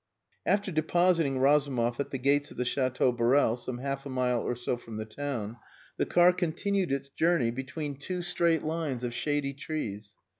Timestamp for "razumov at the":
1.37-2.17